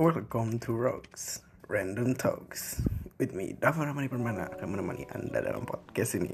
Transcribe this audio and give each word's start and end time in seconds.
Welcome 0.00 0.56
to 0.64 0.72
Rocks 0.72 1.44
Random 1.68 2.16
Talks. 2.16 2.80
With 3.20 3.36
me, 3.36 3.52
Dava 3.60 3.84
Ramani 3.84 4.08
Permana 4.08 4.48
akan 4.48 4.72
menemani 4.72 5.04
Anda 5.12 5.44
dalam 5.44 5.68
podcast 5.68 6.16
ini. 6.16 6.32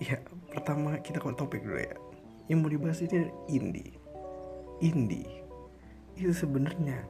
Ya, 0.00 0.16
pertama 0.48 0.96
kita 1.04 1.20
ke 1.20 1.28
topik 1.36 1.60
dulu 1.60 1.76
ya. 1.76 1.92
Yang 2.48 2.58
mau 2.64 2.72
dibahas 2.72 3.04
ini 3.04 3.28
indie 3.52 3.92
Indie 4.80 5.28
Itu 6.16 6.32
sebenarnya 6.32 7.04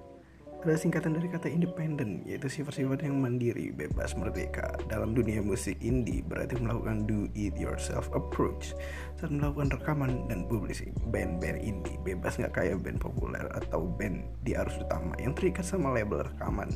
adalah 0.60 0.76
singkatan 0.76 1.16
dari 1.16 1.28
kata 1.32 1.48
independen 1.48 2.20
yaitu 2.28 2.52
sifat-sifat 2.52 3.08
yang 3.08 3.16
mandiri, 3.16 3.72
bebas, 3.72 4.12
merdeka. 4.12 4.76
Dalam 4.92 5.16
dunia 5.16 5.40
musik 5.40 5.80
indie 5.80 6.20
berarti 6.20 6.60
melakukan 6.60 7.08
do 7.08 7.24
it 7.32 7.56
yourself 7.56 8.12
approach 8.12 8.76
saat 9.16 9.32
melakukan 9.32 9.72
rekaman 9.72 10.28
dan 10.28 10.44
publishing. 10.44 10.92
Band-band 11.08 11.64
indie 11.64 11.96
bebas 12.04 12.36
nggak 12.36 12.60
kayak 12.60 12.76
band 12.84 13.00
populer 13.00 13.48
atau 13.56 13.88
band 13.88 14.20
di 14.44 14.52
arus 14.52 14.76
utama 14.76 15.16
yang 15.16 15.32
terikat 15.32 15.64
sama 15.64 15.96
label 15.96 16.28
rekaman 16.28 16.68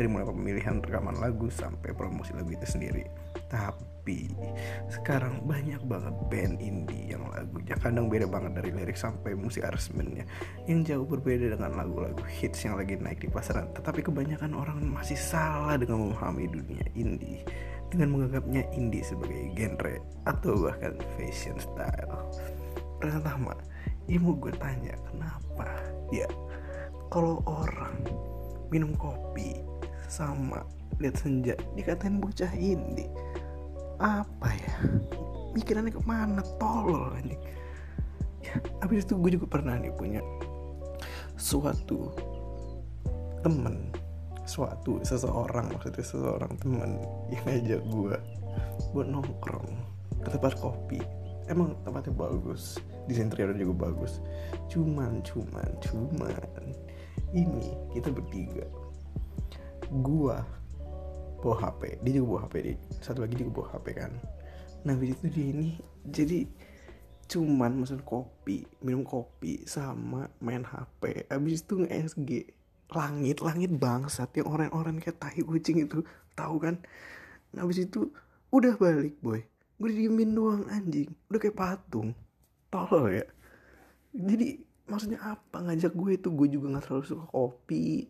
dari 0.00 0.08
mulai 0.08 0.24
pemilihan 0.24 0.80
rekaman 0.80 1.20
lagu 1.20 1.52
sampai 1.52 1.92
promosi 1.92 2.32
lagu 2.32 2.48
itu 2.48 2.64
sendiri. 2.64 3.04
Tapi 3.48 4.28
sekarang 4.88 5.44
banyak 5.44 5.80
banget 5.84 6.14
band 6.32 6.56
indie 6.60 7.12
yang 7.12 7.28
lagunya 7.28 7.76
kadang 7.76 8.08
beda 8.08 8.24
banget 8.28 8.60
dari 8.60 8.70
lirik 8.72 8.96
sampai 8.96 9.36
musik 9.36 9.64
aransemennya 9.64 10.24
yang 10.64 10.84
jauh 10.84 11.04
berbeda 11.04 11.56
dengan 11.56 11.76
lagu-lagu 11.76 12.20
hits 12.28 12.64
yang 12.64 12.76
lagi 12.76 12.96
naik 12.96 13.20
di 13.24 13.28
pasaran. 13.28 13.68
Tetapi 13.72 14.04
kebanyakan 14.04 14.52
orang 14.56 14.80
masih 14.84 15.16
salah 15.16 15.76
dengan 15.76 16.08
memahami 16.08 16.48
dunia 16.48 16.84
indie. 16.96 17.44
Dengan 17.88 18.12
menganggapnya 18.12 18.68
indie 18.76 19.00
sebagai 19.00 19.48
genre 19.56 19.96
atau 20.28 20.68
bahkan 20.68 21.00
fashion 21.16 21.56
style. 21.56 22.20
Pertama, 23.00 23.56
ini 24.04 24.20
mau 24.20 24.36
gue 24.36 24.52
tanya 24.60 24.92
kenapa? 25.08 25.68
Ya 26.12 26.28
kalau 27.08 27.40
orang 27.48 28.04
minum 28.68 28.92
kopi 28.96 29.64
sama 30.08 30.64
lihat 31.00 31.16
senja 31.20 31.56
dikatain 31.76 32.20
bocah 32.20 32.52
indie 32.56 33.08
apa 33.98 34.48
ya? 34.54 34.74
Mikirannya 35.54 35.92
ke 35.94 36.02
mana? 36.06 36.42
Tolol 36.56 37.14
ini 37.22 37.36
ya, 38.48 38.54
habis 38.80 39.04
itu 39.04 39.14
gue 39.18 39.30
juga 39.36 39.46
pernah 39.58 39.76
nih 39.76 39.92
punya 39.94 40.22
suatu 41.36 42.10
temen. 43.44 43.92
Suatu 44.48 44.96
seseorang 45.04 45.76
maksudnya 45.76 46.00
seseorang 46.00 46.52
temen 46.56 46.96
yang 47.28 47.44
ngajak 47.44 47.82
gue 47.92 48.16
buat 48.96 49.06
nongkrong 49.06 49.70
ke 50.24 50.28
tempat 50.32 50.56
kopi. 50.56 51.00
Emang 51.48 51.76
tempatnya 51.84 52.12
bagus 52.16 52.80
di 53.08 53.16
interior 53.20 53.52
juga 53.56 53.88
bagus. 53.88 54.24
Cuman 54.72 55.20
cuman 55.20 55.68
cuman 55.84 56.32
ini 57.36 57.76
kita 57.92 58.08
bertiga. 58.12 58.64
Gua 60.04 60.44
bawa 61.38 61.56
HP 61.70 62.02
dia 62.02 62.12
juga 62.18 62.26
bawa 62.34 62.40
HP 62.46 62.54
dia 62.66 62.76
satu 62.98 63.22
lagi 63.22 63.34
juga 63.38 63.50
bawa 63.62 63.66
HP 63.78 63.86
kan. 63.94 64.12
Nah 64.86 64.94
itu 64.98 65.26
dia 65.30 65.46
ini 65.54 65.78
jadi 66.06 66.46
cuman 67.28 67.84
mesen 67.84 68.00
kopi 68.02 68.64
minum 68.80 69.04
kopi 69.04 69.62
sama 69.68 70.32
main 70.40 70.64
HP 70.64 71.28
habis 71.28 71.60
itu 71.60 71.84
nge-SG 71.84 72.30
langit 72.88 73.44
langit 73.44 73.70
bangsat 73.76 74.32
yang 74.32 74.48
orang-orang 74.48 74.96
kayak 74.96 75.20
tahi 75.20 75.44
kucing 75.44 75.84
itu 75.84 76.02
tahu 76.32 76.56
kan. 76.58 76.80
Nah 77.52 77.62
habis 77.62 77.84
itu 77.84 78.10
udah 78.50 78.74
balik 78.80 79.20
boy. 79.20 79.44
Gue 79.78 79.94
diemin 79.94 80.34
doang 80.34 80.66
anjing. 80.72 81.12
Udah 81.30 81.38
kayak 81.38 81.54
patung. 81.54 82.10
Tolol 82.72 83.22
ya. 83.22 83.26
Jadi 84.10 84.58
maksudnya 84.90 85.20
apa 85.22 85.62
ngajak 85.62 85.94
gue 85.94 86.10
itu? 86.18 86.28
Gue 86.34 86.48
juga 86.50 86.74
nggak 86.74 86.84
terlalu 86.88 87.04
suka 87.06 87.24
kopi. 87.30 88.08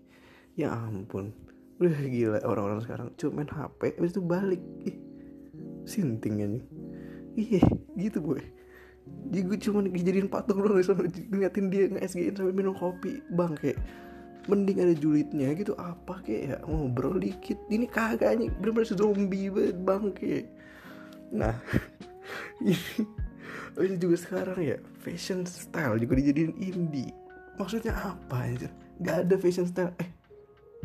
Ya 0.56 0.72
ampun 0.72 1.34
udah 1.78 1.94
gila 2.10 2.38
orang-orang 2.42 2.80
sekarang. 2.82 3.08
Cuma 3.14 3.42
main 3.42 3.50
HP 3.50 3.98
habis 3.98 4.12
itu 4.14 4.22
balik. 4.22 4.62
Ih 4.86 4.96
sinting 5.88 6.44
aja 6.44 6.60
iya 7.38 7.64
gitu 7.94 8.18
boy. 8.20 8.42
Jadi 9.32 9.40
gue 9.40 9.58
cuma 9.62 9.80
dijadiin 9.80 10.28
patung 10.28 10.60
doang 10.60 10.84
sama 10.84 11.08
ngeliatin 11.08 11.72
dia 11.72 11.88
nge-SG 11.88 12.36
sambil 12.36 12.52
minum 12.52 12.74
kopi. 12.76 13.24
Bang 13.32 13.56
kayak 13.56 13.80
mending 14.50 14.84
ada 14.84 14.92
julidnya 14.92 15.54
gitu. 15.56 15.72
Apa 15.78 16.20
kayak 16.26 16.42
ya 16.44 16.56
ngobrol 16.68 17.16
dikit. 17.16 17.56
Ini 17.72 17.88
kagak 17.88 18.36
bener-bener 18.60 18.90
zombie 18.90 19.48
banget 19.48 19.76
bang 19.80 20.04
kayak. 20.12 20.44
Nah 21.32 21.56
ini. 22.66 22.76
Juga 23.78 24.16
sekarang 24.18 24.58
ya. 24.58 24.76
Fashion 25.00 25.46
style 25.46 25.96
juga 26.02 26.18
dijadiin 26.18 26.52
indie. 26.58 27.14
Maksudnya 27.56 27.94
apa 27.94 28.44
aja 28.44 28.68
nggak 28.98 29.16
ada 29.24 29.34
fashion 29.38 29.64
style. 29.64 29.94
Eh 30.02 30.17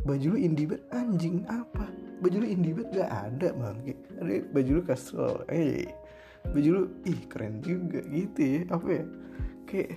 baju 0.03 0.35
lu 0.35 0.37
indie 0.39 0.67
anjing 0.91 1.47
apa? 1.47 1.87
Baju 2.19 2.37
lu 2.43 2.47
indie 2.47 2.75
gak 2.91 3.09
ada 3.09 3.49
bang. 3.55 3.77
Ada 4.19 4.33
baju 4.51 4.71
lu 4.79 4.81
casual 4.83 5.35
eh 5.47 5.87
baju 6.51 6.69
lu 6.75 6.81
ih 7.07 7.19
keren 7.31 7.63
juga 7.63 8.03
gitu 8.11 8.39
ya. 8.39 8.61
Apa 8.71 8.87
ya? 8.91 9.03
Kayak 9.67 9.89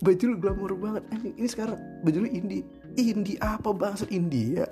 baju 0.00 0.24
lu 0.24 0.36
glamour 0.40 0.72
banget. 0.80 1.02
Anjing 1.12 1.34
ini 1.36 1.48
sekarang 1.48 1.78
baju 2.04 2.18
lu 2.24 2.28
indie. 2.32 2.64
Indie 2.96 3.40
apa 3.44 3.70
bangsa 3.76 4.08
India. 4.08 4.64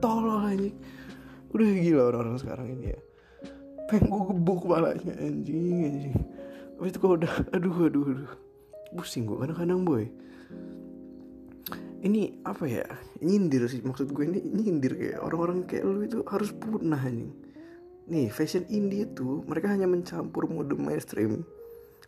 Tolol 0.00 0.48
anjing. 0.48 0.76
Udah 1.52 1.68
gila 1.68 2.02
orang-orang 2.12 2.38
sekarang 2.40 2.66
ini 2.80 2.92
ya. 2.96 3.00
Pengen 3.88 4.12
gue 4.12 4.20
gebuk 4.36 4.68
kepalanya 4.68 5.12
anjing 5.20 5.80
anjing. 5.84 6.16
Habis 6.76 6.90
itu 6.92 6.98
kalau 7.00 7.16
udah 7.16 7.32
aduh 7.52 7.76
aduh 7.88 8.04
aduh. 8.04 8.32
Pusing 8.88 9.28
gue 9.28 9.36
kadang-kadang 9.36 9.84
boy 9.84 10.08
ini 12.02 12.42
apa 12.46 12.64
ya? 12.66 12.86
Nyindir 13.22 13.66
sih 13.66 13.82
maksud 13.82 14.14
gue 14.14 14.24
ini 14.26 14.40
nyindir 14.42 14.94
kayak 14.94 15.20
orang-orang 15.22 15.66
kayak 15.66 15.84
lu 15.86 16.06
itu 16.06 16.22
harus 16.26 16.54
punah 16.54 17.00
anjing. 17.00 17.34
Nih 18.08 18.32
fashion 18.32 18.64
indie 18.72 19.04
itu 19.04 19.44
mereka 19.44 19.68
hanya 19.68 19.84
mencampur 19.84 20.48
mode 20.48 20.72
mainstream 20.78 21.44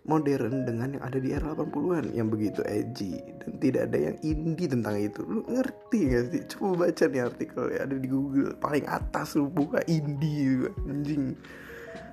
modern 0.09 0.65
dengan 0.65 0.97
yang 0.97 1.05
ada 1.05 1.19
di 1.21 1.28
era 1.37 1.53
80-an 1.53 2.17
yang 2.17 2.33
begitu 2.33 2.65
edgy 2.65 3.21
dan 3.45 3.61
tidak 3.61 3.93
ada 3.93 3.99
yang 4.11 4.17
indie 4.25 4.69
tentang 4.71 4.97
itu. 4.97 5.21
Lu 5.28 5.45
ngerti 5.45 5.99
gak 6.09 6.25
sih? 6.33 6.43
Coba 6.57 6.89
baca 6.89 7.05
nih 7.05 7.21
artikel 7.21 7.65
ya 7.69 7.81
ada 7.84 7.97
di 8.01 8.09
Google 8.09 8.57
paling 8.57 8.84
atas 8.89 9.37
lu 9.37 9.53
buka 9.53 9.84
indie 9.84 10.72
anjing. 10.89 11.37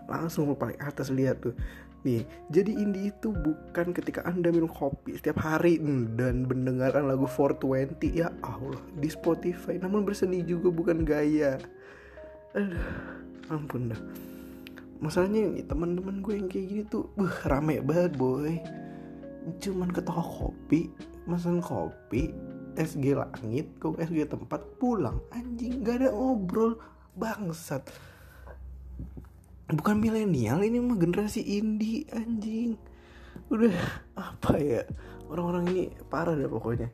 Langsung 0.07 0.51
lu 0.51 0.55
paling 0.59 0.79
atas 0.83 1.07
lihat 1.11 1.39
tuh 1.39 1.55
Nih, 2.07 2.23
jadi 2.47 2.71
indie 2.71 3.11
itu 3.11 3.35
bukan 3.35 3.91
ketika 3.91 4.23
Anda 4.23 4.47
minum 4.47 4.71
kopi 4.71 5.19
setiap 5.19 5.43
hari 5.43 5.75
dan 6.15 6.47
mendengarkan 6.47 7.03
lagu 7.03 7.27
420 7.27 7.99
ya 8.15 8.31
Allah 8.39 8.79
di 8.95 9.11
Spotify, 9.11 9.75
namun 9.75 10.07
berseni 10.07 10.39
juga 10.47 10.71
bukan 10.71 11.03
gaya. 11.03 11.59
Aduh, 12.55 12.79
ampun 13.51 13.91
dah. 13.91 13.99
Masalahnya 15.03 15.67
teman-teman 15.67 16.23
gue 16.23 16.39
yang 16.39 16.47
kayak 16.47 16.67
gini 16.71 16.83
tuh, 16.87 17.11
rame 17.43 17.83
banget 17.83 18.15
boy. 18.15 18.55
Cuman 19.59 19.91
ke 19.91 19.99
toko 19.99 20.23
kopi, 20.23 20.87
mesen 21.27 21.59
kopi, 21.59 22.31
SG 22.79 23.19
langit, 23.19 23.67
ke 23.83 23.91
SG 23.99 24.31
tempat, 24.31 24.63
pulang. 24.79 25.19
Anjing, 25.35 25.83
gak 25.83 26.07
ada 26.07 26.15
ngobrol, 26.15 26.79
bangsat 27.19 27.83
bukan 29.67 29.99
milenial 29.99 30.63
ini 30.63 30.79
mah 30.79 30.95
generasi 30.95 31.43
indie 31.43 32.07
anjing. 32.15 32.79
Udah 33.51 33.75
apa 34.15 34.55
ya? 34.55 34.83
Orang-orang 35.27 35.67
ini 35.75 35.83
parah 36.07 36.39
deh 36.39 36.47
pokoknya. 36.47 36.87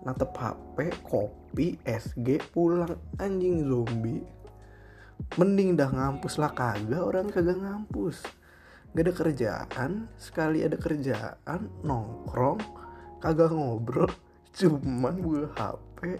Natep 0.00 0.32
HP 0.32 0.96
kopi 1.04 1.76
SG 1.84 2.40
pulang. 2.56 2.96
Anjing 3.20 3.68
zombie. 3.68 4.24
Mending 5.36 5.76
dah 5.76 5.92
ngampus 5.92 6.40
lah 6.40 6.56
kagak 6.56 7.04
orang 7.04 7.28
kagak 7.28 7.60
ngampus. 7.60 8.24
Gak 8.96 9.04
ada 9.06 9.12
kerjaan 9.12 9.90
sekali 10.16 10.64
ada 10.64 10.80
kerjaan 10.80 11.68
nongkrong 11.84 12.64
kagak 13.20 13.52
ngobrol. 13.52 14.08
Cuman 14.56 15.20
buka 15.20 15.52
HP 15.52 16.16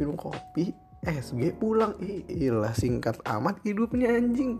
minum 0.00 0.16
kopi 0.16 0.72
SG 1.04 1.52
pulang. 1.60 1.92
Ilah 2.32 2.72
singkat 2.72 3.20
amat 3.28 3.60
hidupnya 3.60 4.16
anjing 4.16 4.56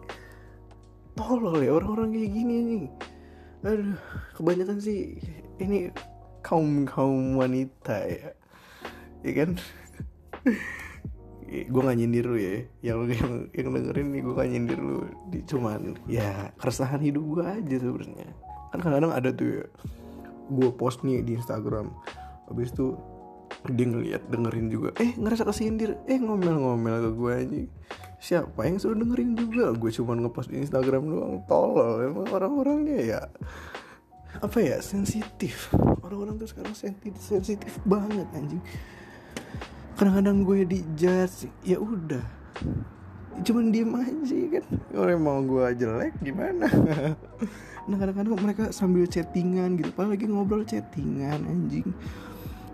tolol 1.18 1.58
ya 1.58 1.74
orang-orang 1.74 2.14
kayak 2.14 2.30
gini 2.30 2.54
nih. 2.62 2.84
Aduh 3.66 3.98
kebanyakan 4.38 4.78
sih 4.78 5.18
ini 5.58 5.90
kaum 6.46 6.86
kaum 6.86 7.34
wanita 7.34 8.06
ya. 8.06 8.30
Ya 9.26 9.32
kan? 9.34 9.50
Gue 11.48 11.80
gak 11.80 11.96
nyindir 11.96 12.28
lu 12.28 12.38
ya. 12.38 12.54
Yang 12.84 13.18
yang, 13.18 13.32
yang 13.56 13.68
dengerin 13.72 14.08
nih 14.12 14.20
gue 14.20 14.34
gak 14.36 14.50
nyindir 14.52 14.78
lu. 14.84 15.08
Cuman 15.48 15.96
ya 16.04 16.52
keresahan 16.60 17.00
hidup 17.00 17.24
gue 17.24 17.44
aja 17.44 17.76
sebenarnya. 17.80 18.28
Kan 18.68 18.78
kadang-kadang 18.84 19.12
ada 19.16 19.32
tuh 19.32 19.48
ya 19.48 19.64
gue 20.52 20.68
post 20.76 21.00
nih 21.08 21.24
di 21.24 21.40
Instagram. 21.40 21.88
Habis 22.52 22.76
itu 22.76 23.00
dia 23.68 23.86
ngeliat 23.86 24.22
dengerin 24.30 24.66
juga. 24.70 24.90
Eh 25.00 25.16
ngerasa 25.16 25.48
kesindir. 25.48 25.98
Eh 26.08 26.20
ngomel-ngomel 26.20 26.96
ke 27.04 27.10
gue 27.16 27.32
aja 27.34 27.58
siapa 28.18 28.66
yang 28.66 28.82
suruh 28.82 28.98
dengerin 28.98 29.38
juga? 29.38 29.70
Gue 29.72 29.94
cuma 29.94 30.18
ngepost 30.18 30.50
di 30.50 30.60
Instagram 30.62 31.02
doang. 31.06 31.34
Tolol 31.46 32.02
emang 32.02 32.26
orang-orangnya 32.34 32.98
ya. 32.98 33.20
Apa 34.42 34.58
ya 34.60 34.82
sensitif. 34.82 35.70
Orang-orang 36.02 36.36
tuh 36.36 36.50
sekarang 36.50 36.74
sensitif 36.74 37.14
sensitif 37.22 37.72
banget 37.86 38.26
anjing. 38.34 38.62
Kadang-kadang 39.94 40.46
gue 40.46 40.60
di 40.66 40.78
judge 40.98 41.50
ya 41.62 41.78
udah. 41.78 42.22
Cuman 43.38 43.70
diem 43.70 43.94
aja 43.94 44.38
kan? 44.58 44.64
Orang 44.98 45.22
mau 45.22 45.38
gue 45.42 45.64
jelek 45.78 46.14
gimana? 46.20 46.66
Nah 47.88 47.96
kadang-kadang 47.96 48.36
mereka 48.36 48.68
sambil 48.68 49.08
chattingan 49.08 49.80
gitu. 49.80 49.88
Padahal 49.96 50.12
lagi 50.12 50.28
ngobrol 50.28 50.60
chattingan 50.60 51.40
anjing 51.48 51.88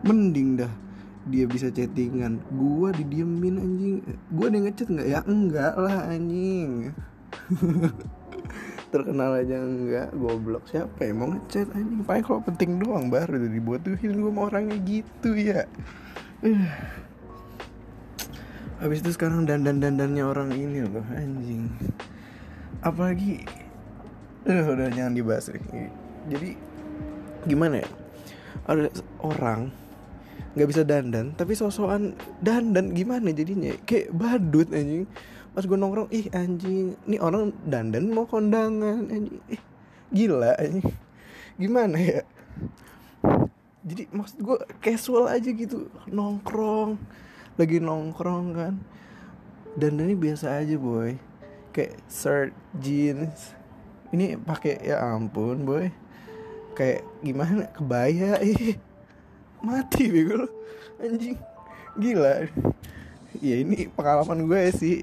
mending 0.04 0.60
dah 0.60 0.72
dia 1.24 1.48
bisa 1.48 1.72
chattingan. 1.72 2.40
Gua 2.52 2.92
didiemin 2.92 3.56
anjing. 3.56 3.96
Gua 4.28 4.52
ada 4.52 4.58
ngechat 4.60 4.88
nggak? 4.92 5.08
Ya 5.08 5.20
enggak 5.24 5.74
lah 5.80 6.04
anjing. 6.12 6.92
Terkenal 8.92 9.40
aja 9.40 9.56
enggak 9.64 10.12
goblok. 10.12 10.68
Siapa 10.68 11.08
mau 11.16 11.32
ngechat 11.32 11.72
anjing? 11.72 12.04
Paling 12.04 12.24
kalau 12.24 12.44
penting 12.44 12.76
doang 12.76 13.08
baru 13.08 13.40
udah 13.40 13.52
dibutuhin 13.56 14.20
gua 14.20 14.32
mau 14.32 14.46
orangnya 14.52 14.76
gitu 14.84 15.32
ya. 15.32 15.64
Habis 18.84 19.00
itu 19.00 19.16
sekarang 19.16 19.48
dandan 19.48 19.80
dandannya 19.80 20.20
orang 20.20 20.52
ini 20.52 20.84
loh 20.84 21.08
anjing. 21.16 21.72
Apalagi 22.84 23.48
uh, 24.44 24.64
udah 24.76 24.92
jangan 24.92 25.16
dibahas 25.16 25.48
nih 25.48 25.88
jadi 26.28 26.50
gimana 27.48 27.80
ya? 27.80 27.88
Ada 28.64 28.88
orang 29.24 29.83
nggak 30.54 30.68
bisa 30.70 30.82
dandan 30.86 31.34
tapi 31.34 31.58
sosokan 31.58 32.14
dandan 32.38 32.94
gimana 32.94 33.34
jadinya? 33.34 33.74
Kayak 33.82 34.14
badut 34.14 34.70
anjing. 34.70 35.06
Pas 35.54 35.62
gue 35.66 35.78
nongkrong 35.78 36.10
ih 36.10 36.26
anjing. 36.34 36.98
Ini 37.06 37.16
orang 37.22 37.54
dandan 37.66 38.10
mau 38.10 38.26
kondangan 38.26 39.06
anjing. 39.10 39.38
Ih 39.50 39.62
gila 40.14 40.54
anjing. 40.58 40.90
Gimana 41.58 41.98
ya? 41.98 42.22
Jadi 43.84 44.08
maksud 44.10 44.38
gue 44.42 44.58
casual 44.82 45.30
aja 45.30 45.50
gitu. 45.50 45.90
Nongkrong 46.10 46.98
lagi 47.58 47.78
nongkrong 47.78 48.46
kan. 48.54 48.74
Dandannya 49.74 50.14
biasa 50.18 50.62
aja 50.62 50.78
boy. 50.78 51.18
Kayak 51.74 51.98
shirt 52.06 52.54
jeans. 52.78 53.54
Ini 54.14 54.38
pakai 54.38 54.86
ya 54.86 55.02
ampun 55.02 55.66
boy. 55.66 55.90
Kayak 56.78 57.06
gimana? 57.22 57.70
Kebaya 57.74 58.38
ih 58.42 58.78
mati 59.64 60.12
bego 60.12 60.46
anjing. 61.00 61.40
Gila. 61.96 62.46
Ya 63.42 63.56
ini 63.60 63.90
pengalaman 63.90 64.46
gue 64.46 64.62
sih. 64.76 65.02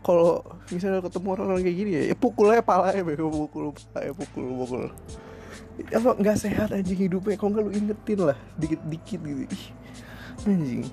Kalau 0.00 0.40
misalnya 0.72 1.04
ketemu 1.04 1.28
orang-orang 1.36 1.60
kayak 1.60 1.76
gini 1.76 1.90
ya, 1.92 2.02
ya 2.12 2.16
pukul 2.16 2.48
aja 2.48 2.64
pala 2.64 2.94
ya 2.94 3.04
bego. 3.04 3.28
Pukul 3.28 3.76
pala 3.92 4.08
ya 4.08 4.12
pukul 4.16 4.44
pukul. 4.64 4.84
Apa 5.92 6.08
nggak 6.16 6.36
sehat 6.40 6.72
anjing 6.72 7.08
hidupnya? 7.08 7.36
Kalau 7.36 7.52
nggak 7.52 7.64
lu 7.68 7.72
ingetin 7.72 8.20
lah 8.24 8.38
dikit-dikit 8.56 9.20
gitu. 9.20 9.56
Anjing. 10.48 10.88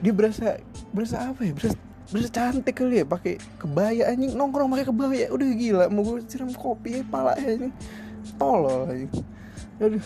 Dia 0.00 0.12
berasa 0.12 0.60
berasa 0.92 1.16
apa 1.32 1.40
ya? 1.44 1.52
Berasa 1.56 1.76
berasa 2.10 2.28
cantik 2.28 2.74
kali 2.74 3.00
ya 3.00 3.06
pakai 3.08 3.40
kebaya 3.56 4.12
anjing. 4.12 4.36
Nongkrong 4.36 4.68
pakai 4.76 4.86
kebaya. 4.92 5.26
Udah 5.32 5.48
gila 5.56 5.84
mau 5.88 6.04
gue 6.04 6.20
siram 6.28 6.52
kopi 6.52 7.00
ya 7.00 7.02
pala 7.08 7.32
ya 7.40 7.56
anjing. 7.56 7.74
Tolol 8.36 8.92
anjing. 8.92 9.12
Aduh 9.80 10.04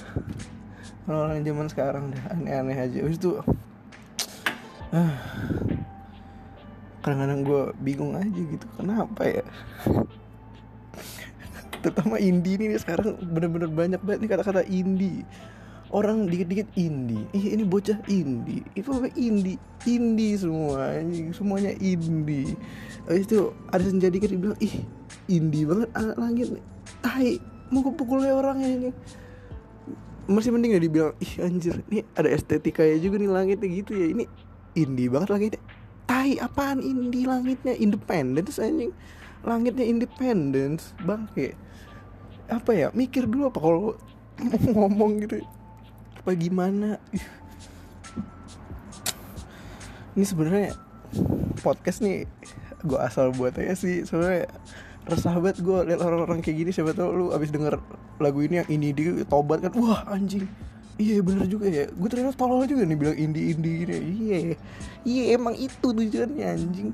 orang 1.09 1.45
zaman 1.45 1.67
sekarang 1.69 2.05
deh 2.13 2.23
aneh-aneh 2.33 2.77
aja. 2.81 2.99
Terus 3.05 3.19
itu 3.21 3.31
ah, 4.95 5.15
kadang-kadang 7.05 7.41
gue 7.45 7.63
bingung 7.85 8.13
aja 8.17 8.41
gitu 8.41 8.67
kenapa 8.81 9.23
ya? 9.29 9.45
Terutama 11.85 12.17
indie 12.17 12.57
nih 12.57 12.81
sekarang 12.81 13.21
bener-bener 13.21 13.69
banyak 13.69 14.01
banget 14.01 14.19
nih 14.25 14.31
kata-kata 14.33 14.63
indie. 14.65 15.27
Orang 15.93 16.27
dikit-dikit 16.27 16.73
indie. 16.75 17.23
Iya 17.37 17.61
ini 17.61 17.65
bocah 17.69 18.01
indie. 18.11 18.67
Itu 18.75 18.99
apa? 18.99 19.13
Indie. 19.15 19.61
Indie 19.87 20.35
semua 20.35 20.97
ini 20.99 21.31
semuanya 21.31 21.71
indie. 21.77 22.57
Habis 23.05 23.29
itu 23.29 23.53
ada 23.69 23.85
senjadi 23.85 24.17
kan 24.17 24.31
dibilang 24.33 24.59
ih 24.65 24.75
indie 25.29 25.65
banget 25.69 25.89
anak 25.97 26.17
langit 26.21 26.49
tai 27.01 27.41
mau 27.73 27.81
kepukulnya 27.85 28.33
orangnya 28.37 28.69
ini 28.69 28.91
masih 30.25 30.51
mending 30.57 30.73
ya 30.73 30.81
dibilang 30.81 31.13
ih 31.21 31.33
anjir 31.45 31.85
ini 31.93 32.01
ada 32.17 32.33
estetika 32.33 32.81
ya 32.81 32.97
juga 32.97 33.21
nih 33.21 33.31
langitnya 33.31 33.69
gitu 33.69 33.93
ya. 33.93 34.07
Ini 34.17 34.25
indie 34.77 35.09
banget 35.13 35.29
langitnya. 35.31 35.63
Tai 36.05 36.33
apaan 36.41 36.81
indie 36.81 37.29
langitnya? 37.29 37.77
Independence 37.77 38.57
anjing. 38.61 38.93
Langitnya 39.45 39.85
independence 39.85 40.97
bangke. 41.05 41.53
Apa 42.49 42.71
ya 42.73 42.89
mikir 42.97 43.29
dulu 43.29 43.53
apa 43.53 43.59
kalau 43.61 43.97
ngomong 44.77 45.25
gitu. 45.25 45.45
Apa 46.25 46.33
gimana? 46.37 46.97
Ini 50.15 50.25
sebenarnya 50.25 50.79
podcast 51.61 52.01
nih 52.01 52.25
gue 52.85 52.99
asal 53.01 53.33
buat 53.37 53.57
aja 53.61 53.77
sih. 53.77 54.09
Sebenarnya 54.09 54.49
resah 55.05 55.37
banget 55.37 55.61
gue 55.61 55.79
liat 55.85 56.01
orang-orang 56.01 56.41
kayak 56.41 56.65
gini 56.65 56.71
siapa 56.73 56.97
tau 56.97 57.13
lu 57.13 57.29
abis 57.37 57.53
denger 57.53 57.77
lagu 58.17 58.41
ini 58.41 58.65
yang 58.65 58.69
ini 58.73 58.89
di 58.97 59.03
tobat 59.29 59.61
kan 59.61 59.73
wah 59.77 60.01
anjing. 60.09 60.49
Iya 60.95 61.27
bener 61.27 61.51
juga 61.51 61.67
ya. 61.67 61.91
Gue 61.91 62.07
ternyata 62.07 62.39
tolol 62.39 62.65
juga 62.71 62.87
nih 62.87 62.97
bilang 62.97 63.19
indie 63.19 63.51
indie 63.51 63.83
gini 63.83 63.97
iya. 63.99 64.39
Iya 65.03 65.23
emang 65.37 65.59
itu 65.59 65.87
tujuannya 65.91 66.47
anjing. 66.47 66.91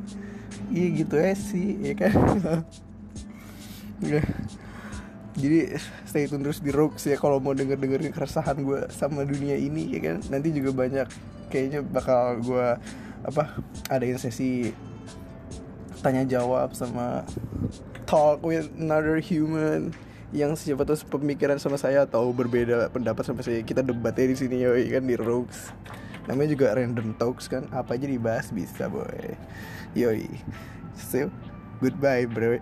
Iya 0.73 0.87
gitu 1.05 1.15
ya 1.21 1.35
sih 1.37 1.69
ya 1.81 1.95
kan. 1.95 2.15
Ya 4.01 4.25
jadi 5.37 5.77
stay 6.09 6.27
tune 6.27 6.43
terus 6.43 6.59
di 6.59 6.73
Rooks 6.75 7.07
ya 7.07 7.15
kalau 7.15 7.39
mau 7.39 7.55
denger 7.55 7.79
dengerin 7.79 8.11
keresahan 8.11 8.61
gue 8.65 8.89
sama 8.91 9.23
dunia 9.29 9.55
ini 9.55 9.93
ya 9.93 10.01
kan. 10.01 10.17
Nanti 10.33 10.51
juga 10.51 10.73
banyak 10.73 11.07
kayaknya 11.53 11.85
bakal 11.85 12.41
gue 12.43 12.67
apa 13.21 13.61
ada 13.93 14.05
sesi 14.17 14.73
tanya 16.01 16.25
jawab 16.25 16.73
sama 16.73 17.23
talk 18.11 18.43
with 18.43 18.67
another 18.75 19.23
human 19.23 19.95
yang 20.35 20.59
siapa 20.59 20.83
tahu 20.83 21.23
pemikiran 21.23 21.63
sama 21.63 21.79
saya 21.79 22.03
atau 22.03 22.35
berbeda 22.35 22.91
pendapat 22.91 23.23
sama 23.23 23.47
saya. 23.47 23.63
Kita 23.63 23.87
debatnya 23.87 24.35
di 24.35 24.37
sini 24.37 24.67
yoi 24.67 24.91
kan 24.91 25.07
di 25.07 25.15
Rogues 25.15 25.71
namanya 26.27 26.51
juga 26.51 26.75
random 26.75 27.15
talks 27.15 27.47
kan. 27.47 27.71
Apa 27.71 27.95
aja 27.95 28.11
dibahas 28.11 28.51
bisa 28.51 28.91
boy. 28.91 29.39
Yoi. 29.95 30.27
So 30.99 31.31
goodbye 31.79 32.27
bro 32.27 32.59